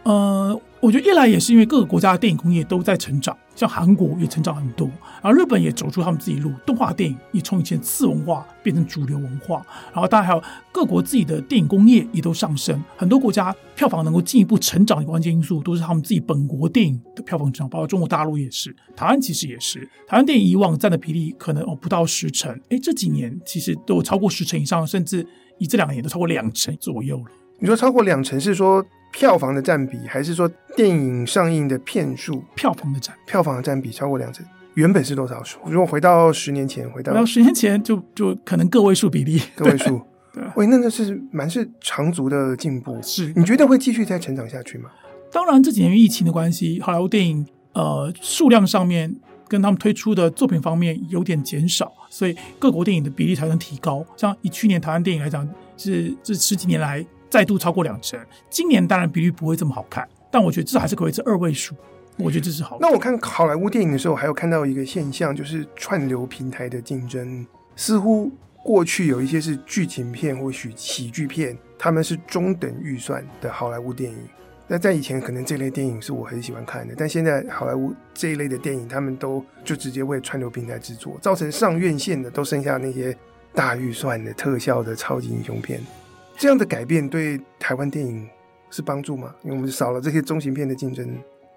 [0.03, 3.35] 呃，我觉得一来也是因为各个国家的电影工业都在成长。
[3.55, 4.87] 像韩国也成长很多，
[5.21, 27.25] 然后日本也走出他们自己路，动画电影也从以前次文化变成主流文化，然后当然还有各国自己的电影工业也都上升，很多国家票房能够进一步成长的关键因素都是他们自己本国电影的票房成长，包括中国大陆也是，台湾其实也是，台湾电影以往占的比例可能哦不到十成，哎这几年其实都有超过十成以上，甚至以这两年都超过两成左右了。
[27.59, 28.81] 你说超过两成是说？
[29.11, 32.43] 票房的占比，还是说电影上映的片数？
[32.55, 34.45] 票房的占票房的占比超过两成，
[34.75, 35.59] 原本是多少数？
[35.65, 40.01] 如果回到十年前，回到十年前就，就就可能个位数比例，个位数。
[40.31, 42.97] 对，喂，那那是蛮是长足的进步。
[43.01, 44.91] 是，你觉得会继续再成长下去吗？
[45.31, 49.13] 当然，这几年疫情的关系，好莱坞电影呃数量上面
[49.47, 54.05] 跟他们推出的作品方面有点减少，所以各国电影的比例才能提高。
[54.15, 57.03] 像以去年台湾电影来讲，是这十几年来。
[57.29, 61.75] 再度超过两成，今年当然比率不会这么好看，但我觉得至少还是可以是二位数，
[62.17, 62.77] 我觉得这是好。
[62.81, 68.31] 那我看好莱坞电影的时候，还有看到一个现象，就是串流平台的竞争，似乎
[68.63, 74.17] 过去有一些是剧情片或许喜剧片，他们是中等预算的好莱坞电影。
[74.71, 83.15] 那在以前可能这类电影是我很喜欢看的，但现在好莱坞这一类的电影，他们都就直接为串流平台制作，造成上院线的都剩下那些
[83.53, 85.81] 大预算的特效的超级英雄片。
[86.39, 88.25] 这样的改变对台湾电影
[88.69, 89.35] 是帮助吗？
[89.43, 91.05] 因为我们少了这些中型片的竞争。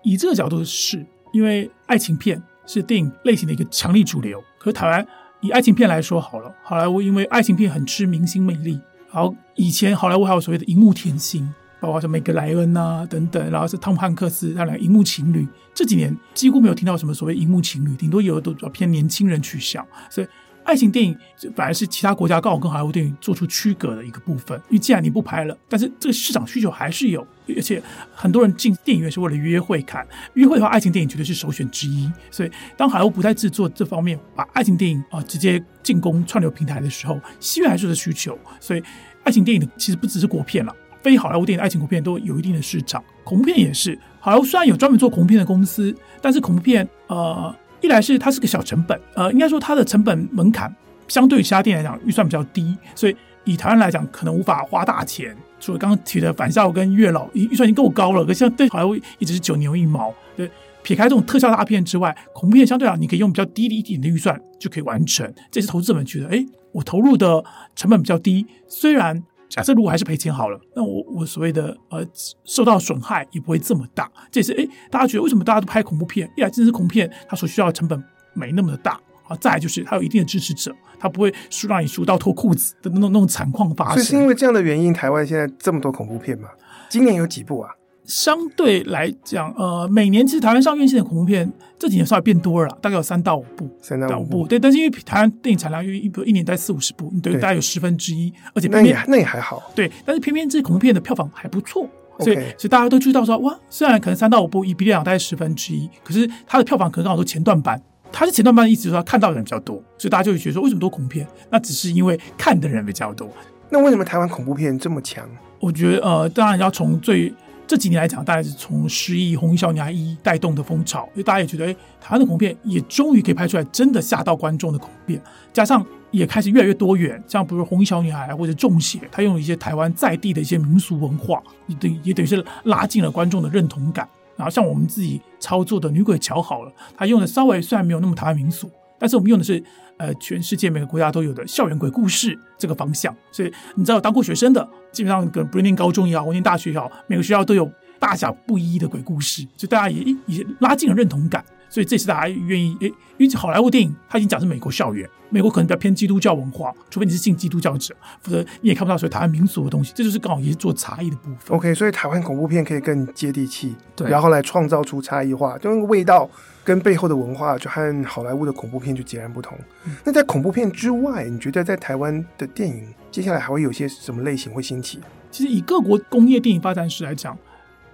[0.02, 4.42] 以这个角度是，因为爱情片是电影类型的一个强力主流。
[4.58, 5.06] 可是台湾
[5.40, 8.80] 以爱情片来说好了，好莱坞因为爱情片很吃明星魅力，
[9.12, 15.46] 然后以前好莱坞还有所谓的荧幕甜心，包括像梅格莱恩啊等等，然后是汤姆汉克斯他两个荧幕情侣。
[15.72, 20.26] 这几年几乎没有听到什么所谓荧幕情侣，顶多有的都比较偏年轻人取向，所以。
[20.64, 21.16] 爱情电影
[21.54, 27.82] 反而是其他国家刚好跟好莱坞电影做出区隔的一个部分，因为既然你不拍了，但是这个市场需求还是有，而且
[28.14, 32.10] 很多人进电影院是为了约会看，约会的话，爱情电影绝对是首选之一。
[32.30, 38.82] 所以当好莱坞不再制作这方面，把爱情电影啊直接进攻串流平台的时候，戏院还是有需求，所以
[39.24, 43.98] 爱情电影的其实不只是国片了，非好莱坞电影爱情国片都有一定的市场，恐怖片也是。
[44.20, 47.54] 好莱坞虽然有专门做恐怖片的公司，但是恐怖片呃。
[47.82, 50.74] 一来是它是个小成本，呃，应该说它的成本门槛
[51.08, 55.36] 相对于其他电影来讲预算比较低，所以以台湾来讲可能无法花大钱。
[55.60, 60.14] 除了刚刚提的《返校》跟《月老》，预算已经够高了，可像对好莱坞一直是九牛一毛。
[60.36, 60.50] 对，
[60.82, 65.32] 撇开这种特效大片之外，恐怖片相对来讲你可以用比较低的一点的预算就可以完成。
[65.50, 67.44] 这是投资者们觉得，哎，我投入的
[67.76, 69.22] 成本比较低，虽然。
[69.52, 72.02] 假设如果还是赔钱好了，那我我所谓的呃
[72.42, 74.10] 受到损害也不会这么大。
[74.30, 76.26] 这也是哎，大家觉得为什么大家都拍恐怖片？
[76.38, 79.36] 一来真是恐怖片，它所需要的成本没那么的大啊。
[79.36, 83.96] 再就是它有一定的支持者，它不会输让你输到脱裤子的那种那种惨况发生。
[83.96, 86.48] 所以是因为这样的原因，台湾现在这么多恐怖片嘛？
[86.88, 87.70] 今年有几部啊？
[88.12, 94.60] 相对来讲，呃，每年其实台湾上院线的恐怖片这几年稍微变多了，大概有三到五部，三到五部，对。
[94.60, 99.90] 但是因为台湾电影产量，因为一部一年在四五十部，对，大概有十分之一，而且那也那也还好，对。
[100.04, 111.26] 但是偏偏这些恐怖片的票房还不错，所以所以大家都知道说，哇，虽然可能三到五部一比例来讲大概十分之一，可是它的票房可能刚好都前段班，它是前段班的意思就是说看到的人比较多，所以大家就会觉得说，为什么多恐怖片？
[111.48, 113.26] 那只是因为看的人比较多。
[113.70, 115.26] 那为什么台湾恐怖片这么强？
[115.58, 117.32] 我觉得呃，当然要从最。
[117.72, 125.18] 这几年来讲，大概是从《失忆》《红衣小女孩一》带动的风潮，因为大家也觉得，哎，台湾的恐怖片也终于可以拍出来真的吓到观众的恐怖片，
[125.54, 134.06] 加上也开始越来越多元，像比如《红衣小女孩》或者《中邪》，它用了一些台湾在地的一些民俗文化，也等也等于是拉近了观众的认同感。
[134.36, 138.70] 然后像我们自己操作的《女鬼桥》好了，它用的稍微虽然没有那么台湾民俗，
[139.02, 139.60] 但是我们用的是。
[139.98, 147.70] 呃，全世界每个国家都有的校园鬼故事这个方向，所以你知道，当过学生的，基本上跟不论念高中也好，或念大学也好，每个学校都有
[148.02, 151.44] 大小不一的鬼故事，所以大家也也拉近了认同感。
[151.70, 159.92] 所以这次大家愿意诶，因为好莱坞电影它已经讲是美国校园，美国可能比较偏基督教文化，除非你是信基督教者，否则你也看不到所谓台湾民俗的东西。
[159.94, 161.56] 这就是刚好也是做差异的部分。
[161.56, 166.28] OK，所以台湾恐怖片可以更接地气，对，然后来创造出差异化，就那个味道
[166.62, 169.56] 跟背后的文化就和好莱坞的恐怖片就截然不同。
[169.86, 169.96] 嗯。
[170.04, 175.00] 那在恐怖片之外，你觉得在台湾的电影接下来还会有些什么类型会兴起？
[175.30, 177.34] 其实以各国工业电影发展史来讲，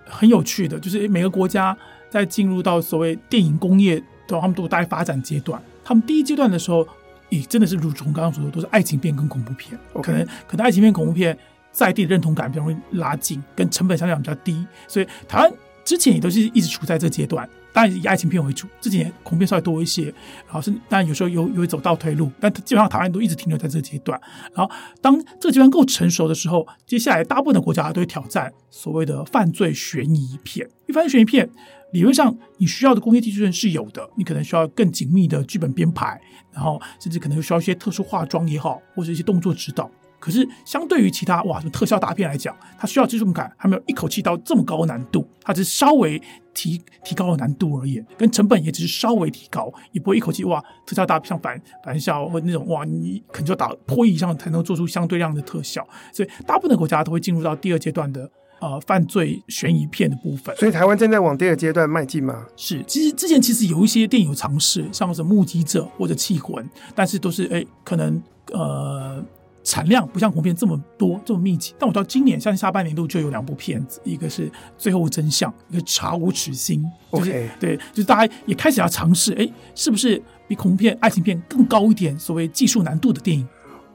[0.09, 1.77] 很有趣的，就是每个国家。
[2.11, 5.63] 在进入到所谓电影工业的，他们都在发展阶段。
[5.85, 6.89] 他们第一阶段的时候，
[7.29, 9.79] 也真的是如从刚刚所说，都是爱情片跟恐怖片。
[10.03, 11.39] 可能可能爱情片、恐怖片
[11.71, 15.53] 在地的认同感比较容易拉近，跟成本相对比较低，所以台湾
[15.85, 17.47] 之前也都是一直处在这阶段。
[17.73, 20.05] 当然以爱情片为主，这几年恐怖片稍微多一些，
[20.47, 24.21] 然后是当然有时候有有走倒退路，但基本上台湾都一直停留在这个阶段。
[24.55, 30.67] 然后当这个阶段够成熟的时候，接下来大部分的国家都会挑战所谓的犯罪悬疑片。
[30.87, 31.49] 因为犯罪悬疑片
[31.93, 36.21] 理论上你需要的工业技术是有的，你可能需要更紧密的剧本编排，
[36.53, 39.91] 然后甚至可能需要一些特殊化妆也好，或者一些动作指导。
[40.21, 46.21] 可是，相对于其他哇什么特效大片来讲，它需要技术门槛还没有一口气到这么高的难度，它只是稍微
[46.53, 58.29] 提提高了难度而已，跟成本也只是稍微提高，也不会一口气哇特效大片像反反校或那种哇你可能就要打破亿以上才能做出相对量的特效，所以大部分的国家都会进入到第二阶段的
[58.61, 60.55] 呃犯罪悬疑片的部分。
[60.57, 62.45] 所以台湾正在往第二阶段迈进吗？
[62.57, 68.21] 是，其实之前其实有一些电影有尝试，像是目击者或者气魂，但是都是哎可能
[68.53, 69.25] 呃。
[69.69, 74.49] 产量不像恐怖片这么多这么密集，但我到今年像下半年度就有两部片子，一个是
[74.79, 76.83] 《最后真相》，一个《查无此心》。
[77.19, 77.31] 就是。
[77.31, 82.19] OK，对，就是大家也开始要尝试，哎，是不是比恐怖片、爱情片更高一点？
[82.19, 83.47] 所谓技术难度的电影。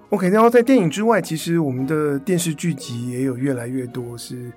[0.09, 4.53] OK，然后在电影之外，其实我们的电视剧集也有越来越多是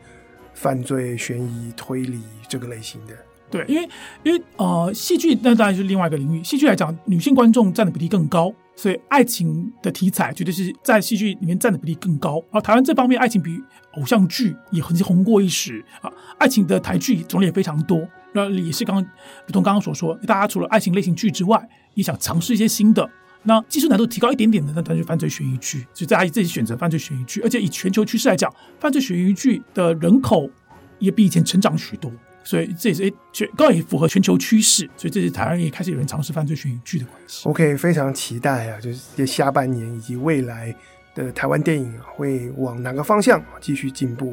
[0.52, 3.14] 犯罪、悬疑、推理这个类型的。
[3.50, 3.88] 对，因为
[4.24, 6.42] 因为呃，戏剧那当然是另外一个领域。
[6.42, 8.52] 戏剧来讲，女性观众占的比例更高。
[8.78, 12.42] 所以，爱情的题材绝对是在戏剧里面占的比例更高。
[12.50, 13.58] 而，台湾这方面爱情比
[13.94, 16.12] 偶像剧也很红过一时啊。
[16.36, 18.06] 爱情的台剧种类也非常多。
[18.34, 23.08] 那也是刚，如同刚刚所说，大家除了爱情类型剧之外，也想尝试一些新的。
[23.44, 25.86] 那技术难度提高一点点的，那当然就犯罪悬疑剧。
[25.94, 30.50] 所以大家自己选择犯罪悬疑剧，而且以全球趋势来讲，犯罪悬疑剧的人口
[30.98, 32.12] 也比以前成长许多。
[32.46, 37.48] 所以这也是诶，全刚好也符合全球趋势，所以这是台湾也开始有人尝试犯罪悬疑剧的关系。
[37.48, 40.72] OK，非常期待啊，就是下半年以及未来
[41.12, 44.32] 的台湾电影会往哪个方向继续进步。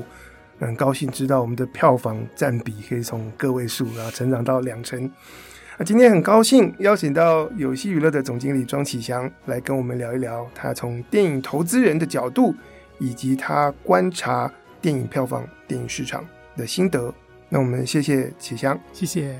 [0.60, 5.12] 很高兴知道我们的票房占比可以从个位数然后成长到两成。
[5.80, 12.56] 那今天很高兴邀请到有戏娱乐的总经理庄启祥来跟我们聊一聊他从电影投资人的角度，
[13.00, 14.50] 以及他观察
[14.80, 16.24] 电影票房、电影市场
[16.56, 17.12] 的心得。
[17.54, 19.38] 那我们谢谢启香，谢谢。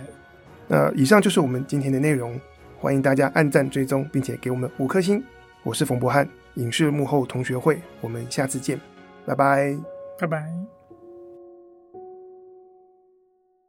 [0.68, 2.40] 那以上就是我们今天的内容，
[2.78, 5.24] 欢迎大家按赞追踪，并且给我们五颗星。
[5.64, 8.80] 我是冯博翰，影视幕后同学会，我们下次见，
[9.26, 9.76] 拜拜，
[10.20, 10.83] 拜拜。